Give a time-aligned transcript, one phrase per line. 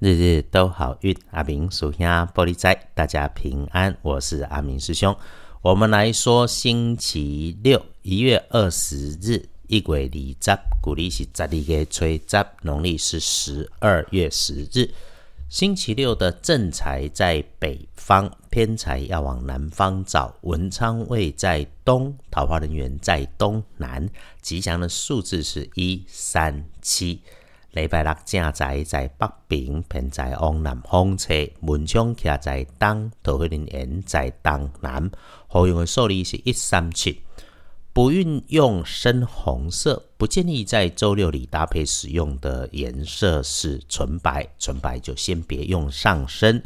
[0.00, 5.16] 日日都好运，阿明属下玻璃仔，大家平安，我是阿明师兄。
[5.60, 14.88] 我们来说星期六，一月二十日，一月二十，古历是十二月初十，农历是十二月十日。
[15.48, 20.32] 星期六的正财在北方，偏财要往南方找。
[20.42, 24.08] 文昌位在东，桃花人员在东南。
[24.40, 27.20] 吉祥的数字是一三七。
[27.72, 35.10] 礼拜六正在在北边，平在往南方车，门窗徛在东，桃花林园在东南。
[35.46, 37.22] 好用的数字是一三七。
[37.92, 46.62] 不运用深红色，不建议在周六里搭配使用的颜色是纯白，纯白就先别用上身。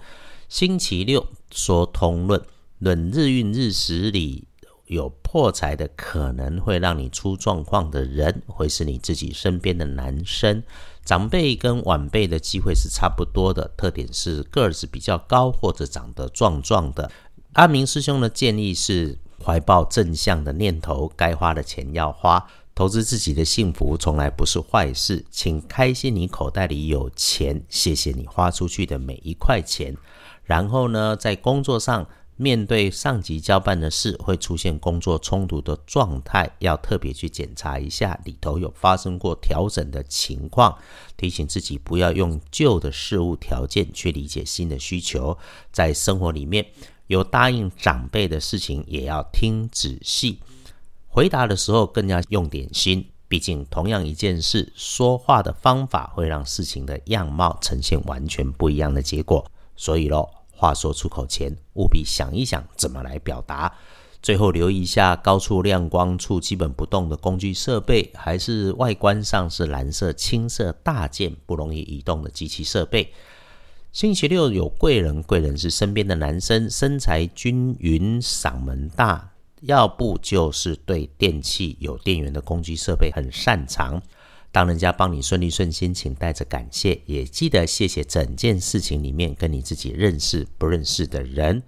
[0.49, 2.41] 星期六说通论，
[2.79, 4.47] 论日运日时里。
[4.87, 10.63] 有破财的可能会让你出状况的人，会是你自己身边的男生。
[11.05, 17.11] 长辈跟晚辈的机会是差不多的，特点是个子比较高或者长得壮壮的。
[17.55, 25.25] 阿明师兄的建议是怀抱正向的念头，该花的钱要花，投资自己的幸福从来不是坏事。
[25.31, 29.97] 请开心，你口袋里有钱，谢谢你花出去的每一块钱。
[30.45, 32.07] 然后呢，在工作上。
[32.37, 40.77] 面对上级交办的事，会出现工作冲突的状态，要特别去检查一下里头有发生过调整的情况，
[41.17, 45.37] 提醒自己不要用旧的事物条件去理解新的需求。
[45.71, 46.67] 在生活里面
[47.07, 50.41] 有答应长辈的事情，也要听仔细，
[51.07, 53.07] 回答的时候更加用点心。
[53.29, 59.49] 毕竟同样一件事，说话的方法会让事情的样貌呈现完全不一样的结果。
[59.77, 60.42] 所以喽。
[60.63, 63.75] 话说出口前，务必想一想怎么来表达。
[64.23, 73.13] 最后留意一下高处亮光处基本不动的工具设备，还是外观上是蓝色、青色大件不容易移动的机器设备。
[73.91, 84.01] 星期六有贵人，贵人是身边的男生，身材均匀，嗓门大，要不就是对电器有电源的工具设备很擅长。
[84.53, 91.63] 当人家帮你顺利顺心，请带着感谢，也记得谢谢整件事情里面跟你自己认识不认识的人。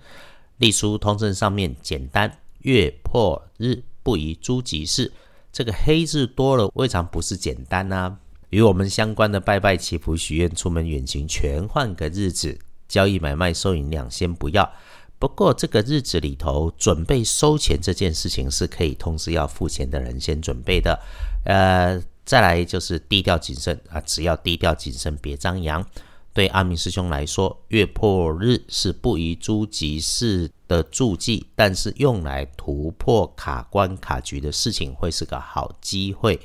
[0.59, 5.11] 隶书通证上面简单，月破日不宜诸吉事。
[5.51, 8.19] 这个黑字多了，未尝不是简单啊。
[8.51, 12.59] 与我们相关的拜拜祈福许愿、出门远行，全换个日子。
[12.87, 14.71] 交易买卖收银两先不要。
[15.19, 21.01] 不过这个日子里头，准备收钱这件事情是可以通知要付钱的人先准备的。
[21.47, 22.03] 呃。
[22.25, 25.87] 再来就是低调谨慎啊，只要低调谨慎，别张扬。
[26.33, 36.41] 对阿明师兄来说，月破日是不宜诸吉事的注记，但是用来突破卡关卡局的事情，会是个好机会。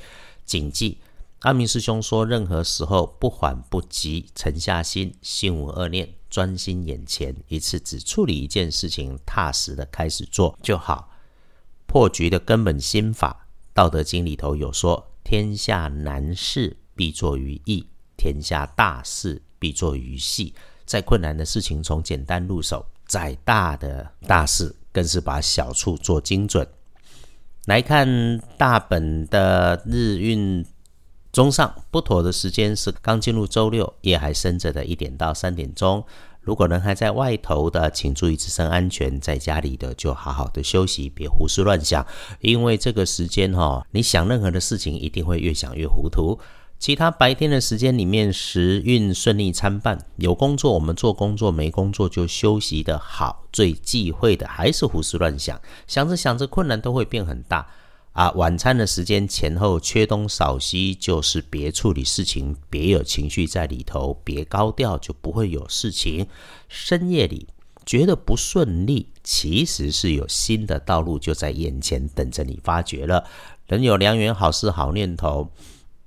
[0.45, 0.99] 谨记，
[1.39, 11.09] 阿明师兄说，任何时候不缓不急，沉下心，心无恶念，专心眼前，一次只处理一件事情，踏实的开始做就好。
[11.87, 15.08] 破局的根本心法，《道德经》里头有说。
[15.29, 17.85] 天下难事必作于易，
[18.17, 20.55] 天下大事必作于细。
[20.87, 26.67] 再困难的事情从简单入手，再大的大事更是把小处做精准。
[27.67, 30.65] 来看大本的日运
[31.31, 36.03] 中上不妥的时间是刚进入周六，夜还深着的一点到三点钟。
[36.49, 42.03] 如果人还在外头的，请注意自身安全；在家里的就好好的休息，别胡思乱想。
[42.39, 46.39] 因为这个时间哈，你想任何的事情一定会越想越糊涂。
[46.79, 53.45] 其他白天的时间里面，时运顺利参半，有工作我们做工作，没工作就休息的好。
[53.53, 57.67] 最忌讳的还是胡思乱想，想着想着困难都会变很大。
[58.19, 66.27] 啊，晚餐的时间前后缺东少西，就是别处理事情，别有情绪在里头，别高调，就不会有事情。
[66.67, 67.47] 深夜里
[67.85, 73.23] 觉得不顺利，其实是有新的道路就在眼前等着你发掘了。
[73.67, 75.49] 人有良缘，好事好念头，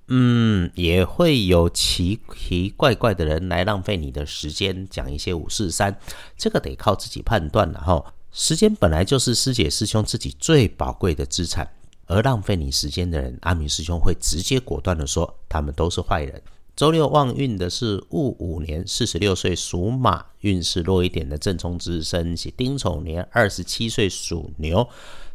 [0.09, 5.99] 嗯，也会有奇奇怪怪的人来浪费你的时间，讲一些五四三，
[6.37, 8.13] 这个得靠自己判断了哈。
[8.31, 11.67] 时间本来就是师姐师兄自己最宝贵的资产。
[12.07, 16.43] 而浪费你时间的人，阿明师兄会直接果断的说，他们都是坏人。
[16.75, 24.89] 周六旺运的是戊午年，四十六岁属马，运势弱一点的正冲之身是丁丑年，二十七岁属牛。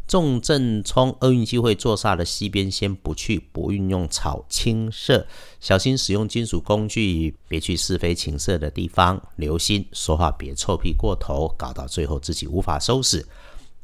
[0.08, 5.28] 重正冲厄运机会坐煞的西边先不去，不运用草青色，
[5.60, 13.28] 小心使用金属工具，别去是非情色的地方，留心说话别臭屁过头，搞到最后自己无法收拾。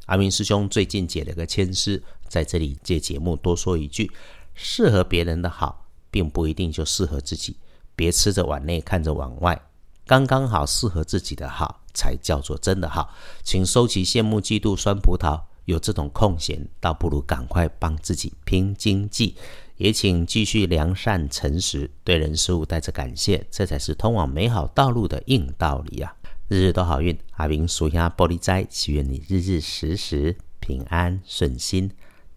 [0.06, 4.10] 阿明师兄最近解了个签诗，在这里借节目多说一句：
[4.54, 7.56] 适合别人的好，并不一定就适合自己。
[7.96, 9.60] 别吃着碗内看着碗外，
[10.06, 13.14] 刚刚好适合自己的好，才叫做真的好。
[13.42, 15.40] 请收起羡慕、嫉妒、酸葡萄。
[15.66, 19.34] 有这种空闲，倒不如赶快帮自己拼经济。
[19.76, 26.14] 也请继续良善诚实，对人事物带着感谢，这才是通往美好道路的硬道理啊！
[26.48, 31.90] 日日都好运，阿明属下玻璃斋，祈愿你日日时时平安顺心，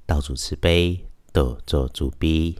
[0.07, 2.57] 道主慈悲，多做主逼。